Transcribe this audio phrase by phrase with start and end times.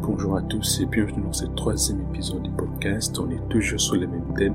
[0.00, 3.18] Bonjour à tous et bienvenue dans ce troisième épisode du podcast.
[3.18, 4.54] On est toujours sur le même thème,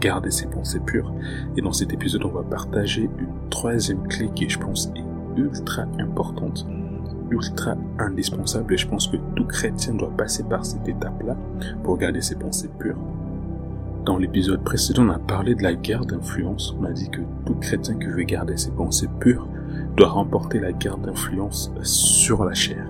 [0.00, 1.12] garder ses pensées pures.
[1.56, 5.82] Et dans cet épisode, on va partager une troisième clé qui, je pense, est ultra
[5.98, 6.66] importante,
[7.30, 8.74] ultra indispensable.
[8.74, 11.36] Et je pense que tout chrétien doit passer par cette étape-là
[11.82, 12.98] pour garder ses pensées pures.
[14.04, 16.74] Dans l'épisode précédent, on a parlé de la guerre d'influence.
[16.80, 19.48] On a dit que tout chrétien qui veut garder ses pensées pures
[19.96, 22.86] doit remporter la guerre d'influence sur la chair.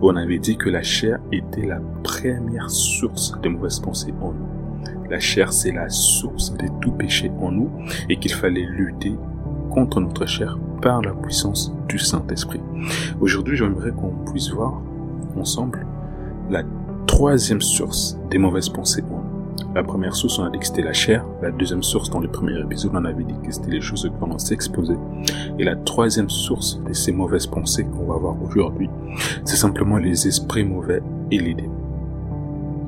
[0.00, 5.08] On avait dit que la chair était la première source des mauvaises pensées en nous.
[5.10, 7.70] La chair, c'est la source de tout péché en nous
[8.08, 9.14] et qu'il fallait lutter
[9.70, 12.60] contre notre chair par la puissance du Saint-Esprit.
[13.20, 14.80] Aujourd'hui, j'aimerais qu'on puisse voir
[15.36, 15.86] ensemble
[16.50, 16.62] la
[17.06, 19.21] troisième source des mauvaises pensées en nous.
[19.74, 21.24] La première source, on a dit que c'était la chair.
[21.40, 24.24] La deuxième source, dans le premier épisode, on avait dit que c'était les choses que
[24.24, 24.96] l'on s'exposer.
[25.58, 28.90] Et la troisième source de ces mauvaises pensées qu'on va voir aujourd'hui,
[29.44, 31.82] c'est simplement les esprits mauvais et les démons.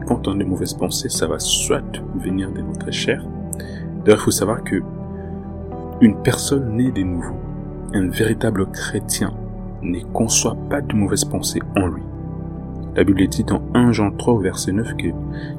[0.06, 1.82] Quand on a des mauvaises pensées, ça va soit
[2.16, 3.24] venir de notre chair.
[4.04, 4.82] D'ailleurs, il faut savoir que
[6.00, 7.36] une personne née de nouveau,
[7.94, 9.32] un véritable chrétien,
[9.82, 12.02] ne conçoit pas de mauvaises pensées en lui.
[12.96, 15.08] La Bible dit dans 1 Jean 3 verset 9 que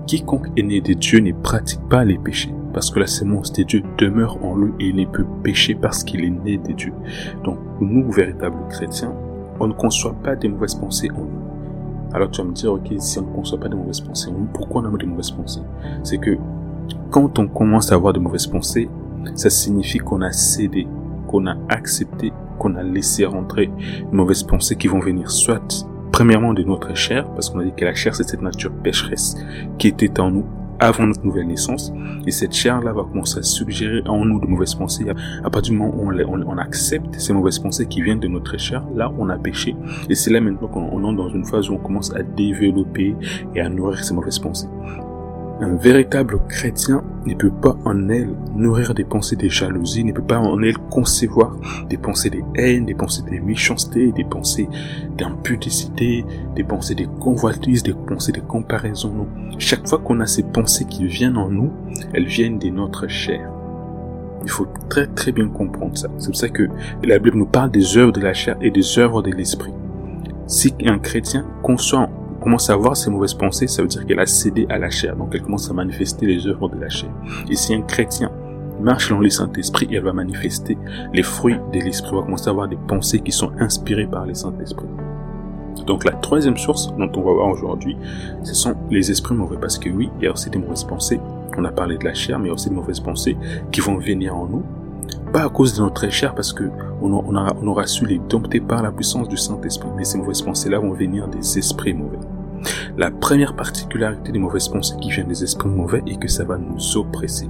[0.08, 3.64] quiconque est né de Dieu ne pratique pas les péchés, parce que la sémence de
[3.64, 6.94] Dieu demeure en lui et il ne peut pécher parce qu'il est né de Dieu.
[7.44, 9.14] Donc nous, véritables chrétiens,
[9.60, 12.14] on ne conçoit pas des mauvaises pensées en nous.
[12.14, 14.40] Alors tu vas me dire, ok, si on ne conçoit pas de mauvaises pensées en
[14.40, 15.64] nous, pourquoi on a des mauvaises pensées?
[16.04, 16.38] C'est que
[17.12, 18.90] quand on commence à avoir de mauvaises pensées,
[19.34, 20.88] ça signifie qu'on a cédé,
[21.28, 26.54] qu'on a accepté, qu'on a laissé rentrer de mauvaises pensées qui vont venir soit premièrement
[26.54, 29.36] de notre chair, parce qu'on a dit que la chair c'est cette nature pécheresse
[29.78, 30.46] qui était en nous
[30.80, 31.92] avant notre nouvelle naissance,
[32.26, 35.08] et cette chair-là va commencer à suggérer en nous de mauvaises pensées.
[35.44, 38.86] À partir du moment où on, accepte ces mauvaises pensées qui viennent de notre chair,
[38.96, 39.76] là on a péché,
[40.10, 43.14] et c'est là maintenant qu'on entre dans une phase où on commence à développer
[43.54, 44.70] et à nourrir ces mauvaises pensées.
[45.62, 50.22] Un véritable chrétien ne peut pas en elle nourrir des pensées de jalousie, ne peut
[50.22, 51.56] pas en elle concevoir
[51.88, 54.68] des pensées de haine, des pensées de méchanceté, des pensées
[55.18, 56.26] d'impudicité,
[56.58, 59.14] des pensées de convoitise, des pensées de comparaison.
[59.14, 59.28] Non.
[59.58, 61.72] Chaque fois qu'on a ces pensées qui viennent en nous,
[62.14, 63.50] elles viennent de notre chair.
[64.44, 66.10] Il faut très très bien comprendre ça.
[66.18, 66.68] C'est pour ça que
[67.02, 69.74] la Bible nous parle des œuvres de la chair et des œuvres de l'esprit.
[70.48, 72.10] Si un chrétien conçoit
[72.46, 75.16] commence à avoir ces mauvaises pensées, ça veut dire qu'elle a cédé à la chair.
[75.16, 77.10] Donc elle commence à manifester les œuvres de la chair.
[77.50, 78.32] Et si un chrétien
[78.80, 80.78] marche dans le Saint-Esprit, elle va manifester
[81.12, 82.12] les fruits de l'Esprit.
[82.12, 84.86] Elle va commencer à avoir des pensées qui sont inspirées par le Saint-Esprit.
[85.88, 87.98] Donc la troisième source dont on va voir aujourd'hui,
[88.44, 89.58] ce sont les esprits mauvais.
[89.60, 91.20] Parce que oui, il y a aussi des mauvaises pensées.
[91.58, 93.36] On a parlé de la chair, mais il y a aussi des mauvaises pensées
[93.72, 94.64] qui vont venir en nous.
[95.34, 96.66] Pas à cause de notre chair, parce que
[97.02, 99.90] on, on aura su les dompter par la puissance du Saint-Esprit.
[99.98, 102.20] Mais ces mauvaises pensées-là vont venir des esprits mauvais.
[102.98, 106.58] La première particularité des mauvaises pensées qui viennent des esprits mauvais est que ça va
[106.58, 107.50] nous oppresser.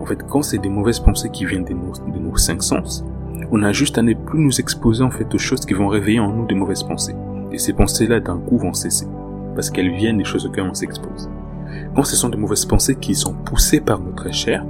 [0.00, 3.04] En fait, quand c'est des mauvaises pensées qui viennent de nos, cinq sens,
[3.50, 6.20] on a juste à ne plus nous exposer en fait aux choses qui vont réveiller
[6.20, 7.14] en nous des mauvaises pensées.
[7.52, 9.06] Et ces pensées-là d'un coup vont cesser.
[9.54, 11.30] Parce qu'elles viennent des choses auxquelles on s'expose.
[11.94, 14.64] Quand ce sont des mauvaises pensées qui sont poussées par notre chair,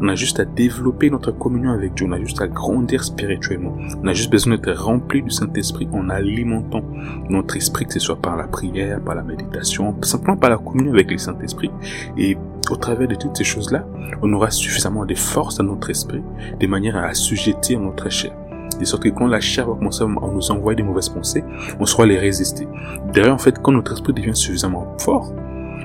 [0.00, 2.06] on a juste à développer notre communion avec Dieu.
[2.08, 3.76] On a juste à grandir spirituellement.
[4.02, 6.82] On a juste besoin d'être rempli du Saint-Esprit en alimentant
[7.28, 10.92] notre esprit, que ce soit par la prière, par la méditation, simplement par la communion
[10.92, 11.70] avec le Saint-Esprit.
[12.16, 12.36] Et
[12.70, 13.86] au travers de toutes ces choses-là,
[14.22, 16.22] on aura suffisamment de force à notre esprit,
[16.58, 18.32] de manière à assujettir notre chair.
[18.78, 21.44] De sorte que quand la chair va commencer à nous envoyer des mauvaises pensées,
[21.78, 22.66] on saura les résister.
[23.12, 25.32] D'ailleurs, en fait, quand notre esprit devient suffisamment fort,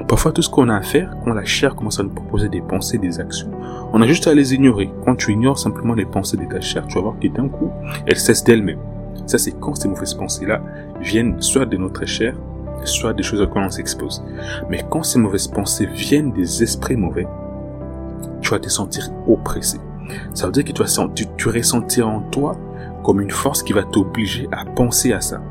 [0.07, 2.61] Parfois, tout ce qu'on a à faire, quand la chair commence à nous proposer des
[2.61, 3.49] pensées, des actions,
[3.93, 4.89] on a juste à les ignorer.
[5.05, 7.71] Quand tu ignores simplement les pensées de ta chair, tu vas voir que d'un coup,
[8.05, 8.79] elles cessent d'elles-mêmes.
[9.25, 10.61] Ça, c'est quand ces mauvaises pensées-là
[11.01, 12.35] viennent soit de notre chair,
[12.85, 14.23] soit des choses auxquelles on s'expose.
[14.69, 17.27] Mais quand ces mauvaises pensées viennent des esprits mauvais,
[18.41, 19.79] tu vas te sentir oppressé.
[20.33, 22.57] Ça veut dire que tu vas tu ressentir en toi
[23.03, 25.41] comme une force qui va t'obliger à penser à ça.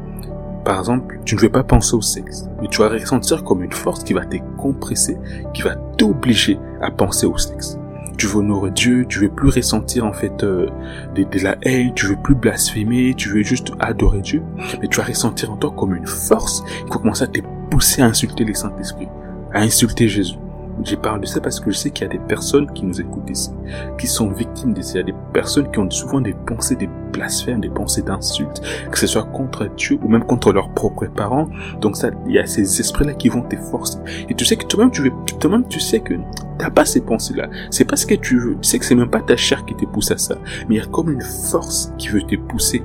[0.68, 3.72] Par exemple, tu ne veux pas penser au sexe, mais tu vas ressentir comme une
[3.72, 5.16] force qui va te compresser,
[5.54, 7.78] qui va t'obliger à penser au sexe.
[8.18, 10.66] Tu veux honorer Dieu, tu veux plus ressentir en fait euh,
[11.14, 14.42] de, la haine, tu veux plus blasphémer, tu veux juste adorer Dieu,
[14.82, 18.02] mais tu vas ressentir en toi comme une force qui va commencer à te pousser
[18.02, 19.08] à insulter les Saint-Esprit,
[19.54, 20.36] à insulter Jésus.
[20.84, 23.00] Je parle de ça parce que je sais qu'il y a des personnes qui nous
[23.00, 23.50] écoutent ici,
[23.98, 24.94] qui sont victimes de ça.
[24.94, 28.62] Il y a des personnes qui ont souvent des pensées, des blasphèmes, des pensées d'insultes,
[28.90, 31.48] que ce soit contre Dieu ou même contre leurs propres parents.
[31.80, 33.98] Donc ça, il y a ces esprits-là qui vont te forcer.
[34.28, 36.14] Et tu sais que toi-même, tu veux, toi-même, tu sais que
[36.58, 37.48] t'as pas ces pensées-là.
[37.70, 38.56] C'est pas ce que tu veux.
[38.60, 40.36] Tu sais que c'est même pas ta chair qui te pousse à ça.
[40.68, 42.82] Mais il y a comme une force qui veut te pousser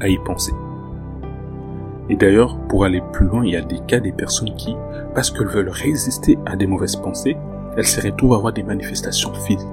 [0.00, 0.52] à y penser.
[2.10, 4.76] Et d'ailleurs, pour aller plus loin, il y a des cas des personnes qui,
[5.14, 7.36] parce qu'elles veulent résister à des mauvaises pensées,
[7.76, 9.66] elles se retrouvent à avoir des manifestations physiques.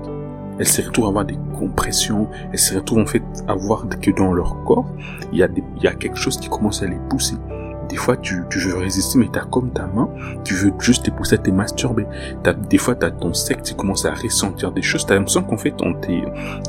[0.59, 2.27] Elles se retrouvent à avoir des compressions.
[2.51, 4.89] Elles se retrouvent en fait à voir que dans leur corps,
[5.31, 7.35] il y a, des, il y a quelque chose qui commence à les pousser.
[7.89, 10.09] Des fois, tu, tu veux résister, mais t'as comme ta main,
[10.45, 12.05] tu veux juste te pousser à te masturber.
[12.45, 15.05] As, des fois, t'as ton sexe, tu commences à ressentir des choses.
[15.05, 15.93] T'as l'impression qu'en fait, on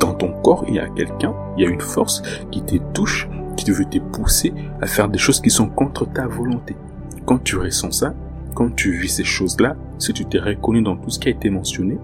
[0.00, 3.29] dans ton corps, il y a quelqu'un, il y a une force qui te touche,
[3.56, 6.76] qui veut te pousser à faire des choses qui sont contre ta volonté.
[7.25, 8.14] Quand tu ressens ça,
[8.54, 11.50] quand tu vis ces choses-là, si tu t'es reconnu dans tout ce qui a été
[11.50, 11.99] mentionné,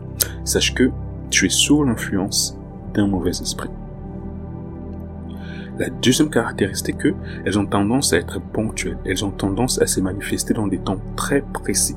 [0.44, 0.90] sache que
[1.30, 2.56] tu es sous l'influence
[2.94, 3.70] d'un mauvais esprit.
[5.78, 8.98] La deuxième caractéristique, qu'elles ont tendance à être ponctuelles.
[9.04, 11.94] Elles ont tendance à se manifester dans des temps très précis.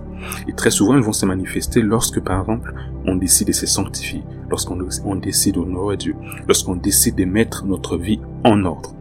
[0.47, 2.75] Et très souvent, elles vont se manifester lorsque, par exemple,
[3.07, 6.15] on décide de se sanctifier, lorsqu'on on décide d'honorer Dieu,
[6.47, 8.93] lorsqu'on décide de mettre notre vie en ordre.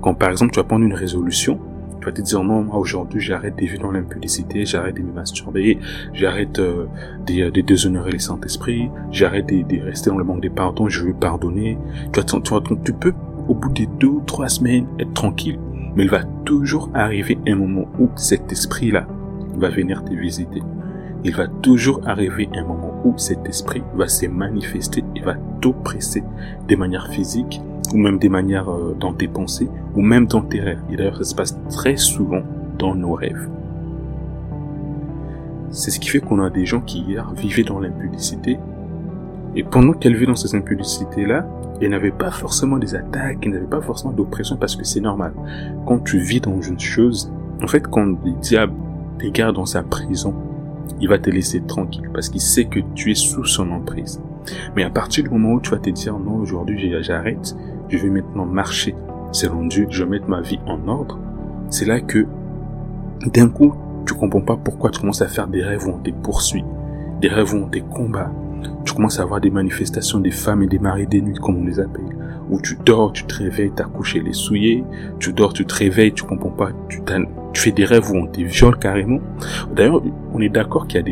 [0.00, 1.58] Quand, par exemple, tu vas prendre une résolution,
[2.00, 5.12] tu vas te dire non, moi aujourd'hui j'arrête de vivre dans l'impudicité, j'arrête de me
[5.12, 5.78] masturber,
[6.12, 6.86] j'arrête euh,
[7.26, 11.76] de, déshonorer les Saint-Esprit, j'arrête de, rester dans le manque de pardon, je veux pardonner.
[12.12, 13.12] Tu, vas, tu, tu peux
[13.48, 15.58] au bout de deux ou trois semaines être tranquille.
[15.96, 19.06] Mais il va toujours arriver un moment où cet esprit-là
[19.56, 20.62] va venir te visiter.
[21.24, 26.22] Il va toujours arriver un moment où cet esprit va se manifester et va t'oppresser
[26.68, 27.60] de manière physique
[27.92, 30.80] ou même de manière euh, dans tes pensées ou même dans tes rêves.
[30.90, 32.42] Et d'ailleurs, ça se passe très souvent
[32.78, 33.48] dans nos rêves.
[35.70, 38.58] C'est ce qui fait qu'on a des gens qui hier vivaient dans l'impudicité
[39.54, 41.46] et pendant qu'elles vivaient dans ces impudicités-là,
[41.80, 45.32] et n'avait pas forcément des attaques, il n'avait pas forcément d'oppression parce que c'est normal.
[45.86, 47.32] Quand tu vis dans une chose,
[47.62, 48.74] en fait, quand le diable
[49.18, 50.34] te garde dans sa prison,
[51.00, 54.20] il va te laisser tranquille parce qu'il sait que tu es sous son emprise.
[54.74, 57.56] Mais à partir du moment où tu vas te dire non, aujourd'hui j'arrête,
[57.88, 58.94] je vais maintenant marcher
[59.32, 61.18] selon Dieu, je vais mettre ma vie en ordre,
[61.70, 62.26] c'est là que
[63.26, 63.74] d'un coup,
[64.06, 66.64] tu comprends pas pourquoi tu commences à faire des rêves où on te poursuit,
[67.20, 68.30] des rêves où on te combat,
[68.84, 71.64] tu commences à avoir des manifestations des femmes et des maris des nuits, comme on
[71.64, 72.16] les appelle.
[72.50, 74.82] Où tu dors, tu te réveilles, t'as couché les souillés,
[75.18, 77.02] tu dors, tu te réveilles, tu comprends pas, tu,
[77.54, 79.20] fais des rêves où on te viole carrément.
[79.74, 80.02] D'ailleurs,
[80.32, 81.04] on est d'accord qu'il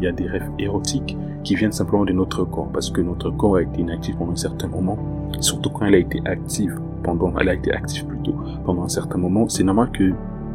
[0.00, 3.56] y a des rêves érotiques qui viennent simplement de notre corps, parce que notre corps
[3.56, 4.98] a été inactif pendant un certain moment,
[5.40, 9.18] surtout quand elle a été active pendant, elle a été active plutôt pendant un certain
[9.18, 9.48] moment.
[9.48, 10.12] C'est normal que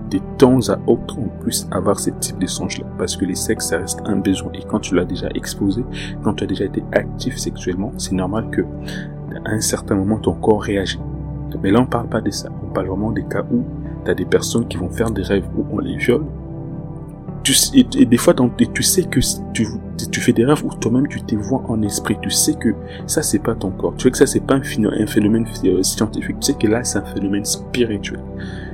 [0.10, 2.86] de temps à autre, on puisse avoir ce type de songe-là.
[2.98, 4.52] Parce que les sexes, ça reste un besoin.
[4.54, 5.86] Et quand tu l'as déjà exposé,
[6.24, 8.62] quand tu as déjà été actif sexuellement, c'est normal que,
[9.46, 11.00] à un certain moment, ton corps réagit.
[11.62, 12.50] Mais là, on parle pas de ça.
[12.64, 13.64] On parle vraiment des cas où
[14.04, 16.26] tu as des personnes qui vont faire des rêves où on les viole.
[17.44, 18.34] Tu, et, des fois,
[18.74, 19.20] tu sais que
[19.54, 22.18] tu, fais des rêves où toi-même tu te vois en esprit.
[22.22, 22.76] Tu sais que
[23.08, 23.96] ça, c'est pas ton corps.
[23.96, 26.40] Tu sais que ça, c'est pas un, un phénomène euh, scientifique.
[26.40, 28.22] Tu sais que là, c'est un phénomène spirituel.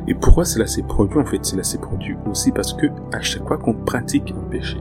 [0.07, 3.47] Et pourquoi cela s'est produit En fait, cela s'est produit aussi parce que à chaque
[3.47, 4.77] fois qu'on pratique un péché,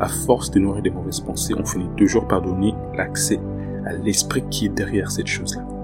[0.00, 3.40] à force de nourrir des mauvaises pensées, on finit toujours par donner l'accès
[3.86, 5.77] à l'esprit qui est derrière cette chose-là.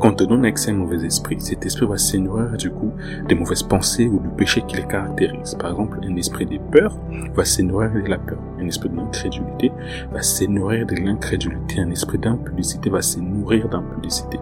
[0.00, 2.92] Quand donne accès à un mauvais esprit, cet esprit va se nourrir du coup
[3.28, 5.56] des mauvaises pensées ou du péché qui les caractérise.
[5.58, 6.96] Par exemple, un esprit de peur
[7.34, 8.38] va se nourrir de la peur.
[8.60, 9.72] Un esprit d'incrédulité
[10.12, 11.80] va se nourrir de l'incrédulité.
[11.80, 14.38] Un esprit d'impudicité va se nourrir d'impudicité.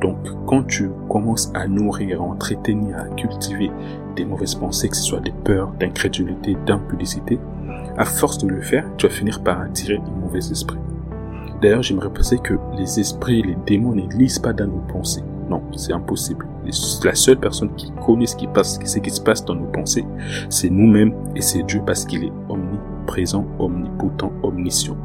[0.00, 0.16] Donc,
[0.46, 3.70] quand tu commences à nourrir, à entretenir, à cultiver
[4.16, 7.38] des mauvaises pensées, que ce soit des peurs, d'incrédulité, d'impudicité,
[7.96, 10.78] à force de le faire, tu vas finir par attirer un mauvais esprit.
[11.60, 15.24] D'ailleurs, j'aimerais penser que les esprits, les démons ne lisent pas dans nos pensées.
[15.50, 16.46] Non, c'est impossible.
[17.04, 20.04] La seule personne qui connaît ce qui se passe dans nos pensées,
[20.50, 24.96] c'est nous-mêmes et c'est Dieu parce qu'il est omniprésent, omnipotent, omniscient.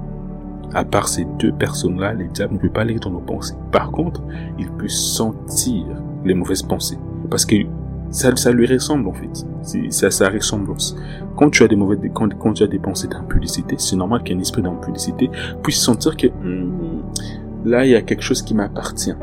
[0.74, 3.56] À part ces deux personnes-là, les diables ne peuvent pas lire dans nos pensées.
[3.72, 4.22] Par contre,
[4.60, 5.86] il peut sentir
[6.26, 6.98] les mauvaises pensées.
[7.30, 7.56] Parce que
[8.14, 9.46] ça, ça lui ressemble en fait.
[9.64, 10.96] C'est à sa ressemblance.
[11.36, 14.38] Quand tu as des mauvaises, quand, quand tu as des pensées d'impudicité, c'est normal qu'un
[14.40, 15.30] esprit d'impudicité
[15.64, 17.02] puisse sentir que hmm,
[17.66, 19.16] là il y a quelque chose qui m'appartient.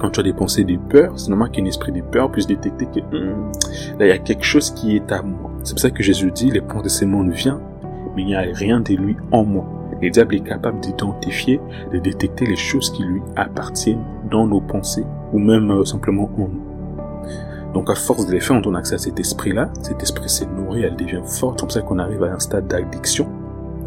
[0.00, 2.86] Quand tu as des pensées de peur, c'est normal qu'un esprit de peur puisse détecter
[2.86, 3.52] que hmm,
[4.00, 5.52] là il y a quelque chose qui est à moi.
[5.62, 7.60] C'est pour ça que Jésus dit les pensées de ce monde viennent,
[8.16, 9.64] mais il n'y a rien de lui en moi.
[10.02, 11.60] Le diable est capable d'identifier,
[11.92, 14.02] de détecter les choses qui lui appartiennent
[14.32, 16.71] dans nos pensées ou même euh, simplement en nous.
[17.74, 19.70] Donc à force de les faire, on donne accès à cet esprit-là.
[19.82, 21.58] Cet esprit s'est nourri, elle devient forte.
[21.58, 23.28] C'est comme ça qu'on arrive à un stade d'addiction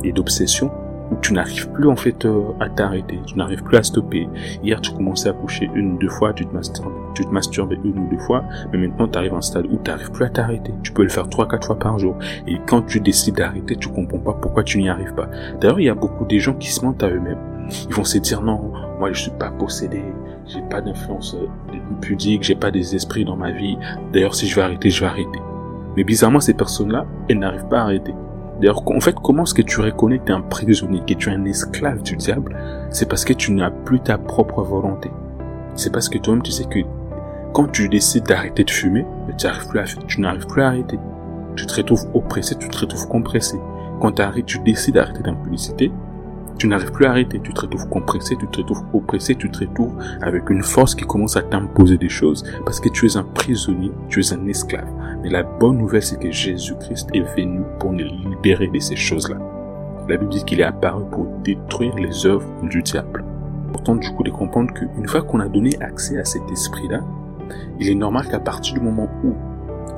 [0.03, 0.71] et d'obsession
[1.11, 4.27] où tu n'arrives plus en fait euh, à t'arrêter, tu n'arrives plus à stopper.
[4.63, 7.73] Hier tu commençais à coucher une ou deux fois, tu te masturbes, tu te masturbes
[7.83, 10.25] une ou deux fois, mais maintenant tu arrives à un stade où tu n'arrives plus
[10.25, 10.73] à t'arrêter.
[10.83, 12.15] Tu peux le faire trois, quatre fois par jour.
[12.47, 15.29] Et quand tu décides d'arrêter, tu comprends pas pourquoi tu n'y arrives pas.
[15.59, 17.37] D'ailleurs, il y a beaucoup de gens qui se mentent à eux-mêmes.
[17.87, 20.03] Ils vont se dire non, moi je suis pas possédé,
[20.47, 23.77] j'ai pas d'influence euh, pudique, j'ai pas des esprits dans ma vie.
[24.13, 25.39] D'ailleurs, si je vais arrêter, je vais arrêter.
[25.95, 28.13] Mais bizarrement, ces personnes-là, elles n'arrivent pas à arrêter.
[28.59, 31.29] D'ailleurs, en fait, comment est-ce que tu reconnais que tu es un prisonnier, que tu
[31.29, 32.55] es un esclave du diable?
[32.89, 35.09] C'est parce que tu n'as plus ta propre volonté.
[35.75, 36.79] C'est parce que toi-même, tu sais que
[37.53, 39.05] quand tu décides d'arrêter de fumer,
[39.37, 39.83] tu n'arrives plus à,
[40.47, 40.99] plus à arrêter.
[41.55, 43.57] Tu te retrouves oppressé, tu te retrouves compressé.
[44.01, 45.91] Quand tu arrêtes, tu décides d'arrêter d'impudicité,
[46.57, 49.59] tu n'arrives plus à arrêter, tu te retrouves compressé, tu te retrouves oppressé, tu te
[49.59, 53.23] retrouves avec une force qui commence à t'imposer des choses parce que tu es un
[53.23, 54.87] prisonnier, tu es un esclave.
[55.21, 59.37] Mais la bonne nouvelle, c'est que Jésus-Christ est venu pour nous libérer de ces choses-là.
[60.07, 63.25] La Bible dit qu'il est apparu pour détruire les œuvres du diable.
[63.73, 67.01] Pourtant, du coup, de comprendre qu'une fois qu'on a donné accès à cet esprit-là,
[67.79, 69.33] il est normal qu'à partir du moment où,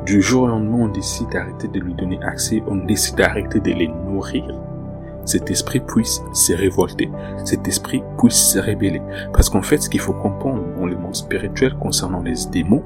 [0.06, 3.72] du jour au lendemain, on décide d'arrêter de lui donner accès, on décide d'arrêter de
[3.72, 4.46] les nourrir,
[5.28, 7.10] cet esprit puisse se révolter,
[7.44, 9.02] cet esprit puisse se rébeller.
[9.34, 12.84] Parce qu'en fait, ce qu'il faut comprendre dans le monde spirituel concernant les démons,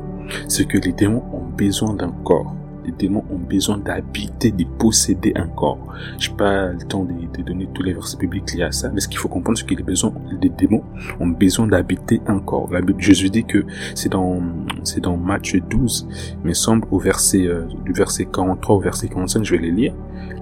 [0.48, 2.56] c'est que les démons ont besoin d'un corps.
[2.84, 5.78] Les démons ont besoin d'habiter, de posséder un corps.
[6.18, 9.02] Je n'ai pas le temps de, donner tous les versets bibliques liés à ça, mais
[9.02, 10.84] ce qu'il faut comprendre, c'est que les, besoins, les démons
[11.20, 12.70] ont besoin d'habiter un corps.
[12.72, 14.42] La Bible, Jésus dit que c'est dans,
[14.84, 16.08] c'est dans Matthieu 12,
[16.44, 19.94] mais semble au verset, euh, du verset 43 au verset 45, je vais les lire.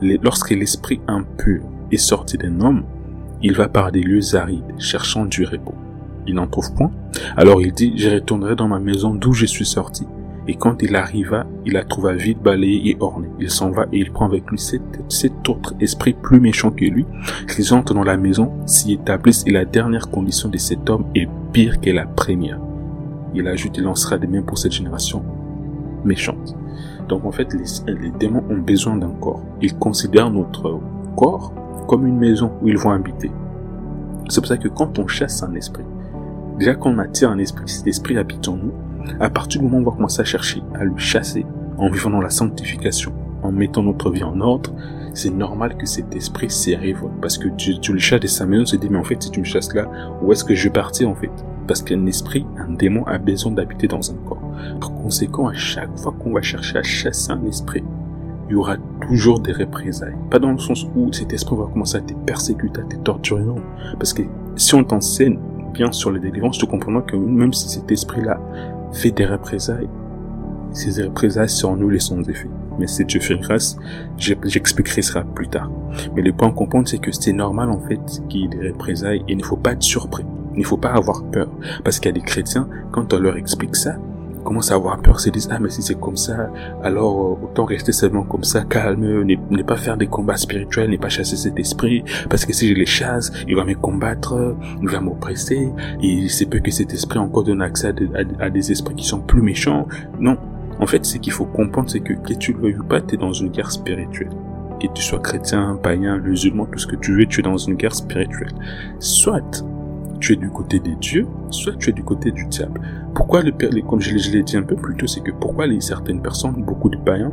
[0.01, 2.83] lorsque l'esprit impur est sorti d'un homme,
[3.41, 5.75] il va par des lieux arides, cherchant du repos.
[6.27, 6.91] Il n'en trouve point.
[7.37, 10.05] Alors il dit, je retournerai dans ma maison d'où je suis sorti.
[10.47, 13.29] Et quand il arriva, il la trouva vide, balayée et ornée.
[13.39, 16.85] Il s'en va et il prend avec lui sept, sept autres esprits plus méchants que
[16.85, 17.05] lui.
[17.57, 21.29] Ils entrent dans la maison, s'y établissent et la dernière condition de cet homme est
[21.53, 22.59] pire que la première.
[23.35, 25.23] Il ajoute, il lancera des mains pour cette génération
[26.03, 26.55] méchante.
[27.07, 27.53] Donc en fait,
[27.87, 29.43] les démons ont besoin d'un corps.
[29.61, 30.79] Ils considèrent notre
[31.15, 31.53] corps
[31.89, 33.31] comme une maison où ils vont habiter.
[34.29, 35.83] C'est pour ça que quand on chasse un esprit,
[36.59, 38.71] déjà quand on attire un esprit, cet esprit habite en nous,
[39.19, 41.47] à partir du moment où on va commencer à chercher à le chasser,
[41.79, 44.71] en vivant dans la sanctification, en mettant notre vie en ordre,
[45.15, 47.19] c'est normal que cet esprit s'y révolte.
[47.21, 49.23] Parce que tu, tu le chasses de sa maison, tu te dis, mais en fait,
[49.23, 49.89] si tu me chasses là,
[50.21, 51.31] où est-ce que je vais partir en fait?
[51.67, 54.51] Parce qu'un esprit, un démon a besoin d'habiter dans un corps.
[54.79, 57.83] Par conséquent, à chaque fois qu'on va chercher à chasser un esprit,
[58.49, 58.77] il y aura
[59.07, 60.15] toujours des représailles.
[60.29, 63.43] Pas dans le sens où cet esprit va commencer à te persécuter, à te torturer,
[63.43, 63.57] non.
[63.97, 64.23] Parce que
[64.55, 65.39] si on t'enseigne
[65.73, 68.39] bien sur les délivrances, tu comprendras que même si cet esprit-là
[68.91, 69.89] fait des représailles,
[70.71, 72.49] ces représailles seront nulles sans effet.
[72.79, 73.77] Mais si Dieu fait grâce,
[74.17, 75.69] j'expliquerai ça plus tard.
[76.15, 78.69] Mais le point à comprendre, c'est que c'est normal en fait qu'il y ait des
[78.69, 80.25] représailles et il ne faut pas être surpris.
[80.53, 81.49] Il ne faut pas avoir peur.
[81.83, 83.97] Parce qu'il y a des chrétiens, quand on leur explique ça,
[84.49, 86.49] commencent à avoir peur, se disent, ah, mais si c'est comme ça,
[86.83, 90.97] alors euh, autant rester seulement comme ça, calme, ne, pas faire des combats spirituels, ne
[90.97, 94.89] pas chasser cet esprit, parce que si je les chasse, il va me combattre, il
[94.89, 95.69] va m'oppresser,
[96.01, 97.93] et c'est peu que cet esprit encore donne accès
[98.39, 99.87] à, des esprits qui sont plus méchants.
[100.19, 100.35] Non.
[100.79, 103.15] En fait, ce qu'il faut comprendre, c'est que, que tu le veuilles ou pas, tu
[103.15, 104.31] es dans une guerre spirituelle
[104.79, 107.75] que tu sois chrétien, païen, musulman, tout ce que tu veux, tu es dans une
[107.75, 108.53] guerre spirituelle.
[108.99, 109.63] Soit
[110.19, 112.81] tu es du côté des dieux, soit tu es du côté du diable.
[113.13, 116.21] Pourquoi, les, comme je l'ai dit un peu plus tôt, c'est que pourquoi les, certaines
[116.21, 117.31] personnes, beaucoup de païens,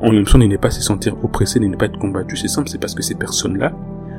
[0.00, 2.68] ont l'impression de ne pas se sentir oppressés, de ne pas être combattus, c'est simple,
[2.68, 3.72] c'est parce que ces personnes-là,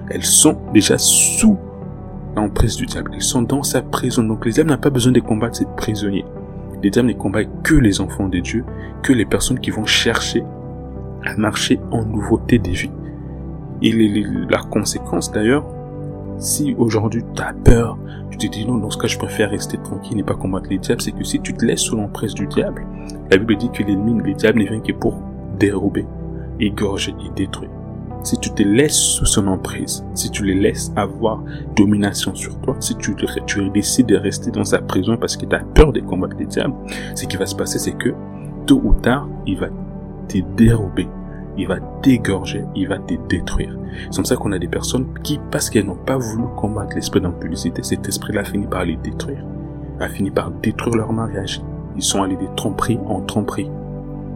[0.10, 1.58] elles sont déjà sous
[2.36, 3.12] l'emprise du diable.
[3.14, 4.24] Elles sont dans sa prison.
[4.24, 6.26] Donc les diables n'ont pas besoin de combattre ces prisonniers.
[6.84, 8.64] Les diables ne combattent que les enfants de Dieu,
[9.02, 10.44] que les personnes qui vont chercher
[11.26, 12.92] à marcher en nouveauté des vies.
[13.82, 13.92] Et
[14.50, 15.66] la conséquence d'ailleurs,
[16.38, 17.98] si aujourd'hui tu as peur,
[18.30, 20.78] tu te dis non, dans ce cas je préfère rester tranquille et pas combattre les
[20.78, 22.86] diables, c'est que si tu te laisses sous l'emprise du diable,
[23.32, 25.22] la Bible dit que l'ennemi, les diables ne vient que pour
[25.58, 26.06] dérober,
[26.60, 27.72] égorger et détruire.
[28.24, 31.42] Si tu te laisses sous son emprise, si tu les laisses avoir
[31.76, 33.16] domination sur toi, si tu,
[33.46, 36.46] tu décides de rester dans sa prison parce que tu as peur de combattre les
[36.46, 36.76] diables,
[37.16, 38.10] ce qui va se passer, c'est que
[38.66, 39.68] tôt ou tard, il va
[40.28, 41.08] te dérober,
[41.58, 43.76] il va t'égorger, il va te détruire.
[44.10, 47.22] C'est comme ça qu'on a des personnes qui, parce qu'elles n'ont pas voulu combattre l'esprit
[47.22, 49.44] d'impudicité, cet esprit-là a fini par les détruire,
[50.00, 51.62] a fini par détruire leur mariage.
[51.96, 53.72] Ils sont allés des tromperies en tromperies,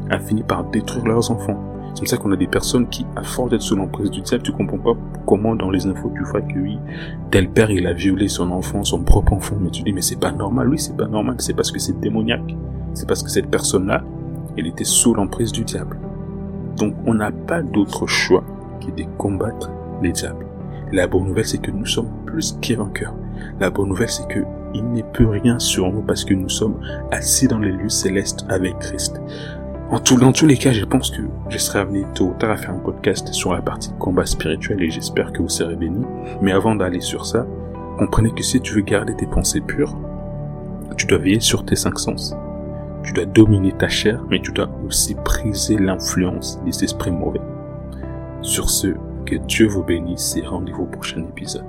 [0.09, 1.59] a fini par détruire leurs enfants.
[1.93, 4.43] C'est comme ça qu'on a des personnes qui, à force d'être sous l'emprise du diable,
[4.43, 4.93] tu comprends pas
[5.27, 6.79] comment dans les infos tu vois que oui,
[7.29, 10.19] tel père il a violé son enfant, son propre enfant, mais tu dis mais c'est
[10.19, 12.55] pas normal, oui c'est pas normal, c'est parce que c'est démoniaque,
[12.93, 14.03] c'est parce que cette personne-là,
[14.57, 15.97] elle était sous l'emprise du diable.
[16.77, 18.43] Donc on n'a pas d'autre choix
[18.85, 20.45] que de combattre les diables.
[20.91, 23.15] La bonne nouvelle, c'est que nous sommes plus qu'un vainqueurs.
[23.59, 24.39] La bonne nouvelle, c'est que
[24.73, 26.79] il n'est plus rien sur nous parce que nous sommes
[27.11, 29.21] assis dans les lieux célestes avec Christ.
[29.89, 32.51] En tout, dans tous les cas, je pense que je serai amené tôt ou tard
[32.51, 36.05] à faire un podcast sur la partie combat spirituel et j'espère que vous serez bénis.
[36.41, 37.45] Mais avant d'aller sur ça,
[37.97, 39.97] comprenez que si tu veux garder tes pensées pures,
[40.95, 42.33] tu dois veiller sur tes cinq sens.
[43.03, 47.41] Tu dois dominer ta chair, mais tu dois aussi briser l'influence des esprits mauvais.
[48.41, 51.65] Sur ce, que Dieu vous bénisse et rendez-vous au prochain épisode.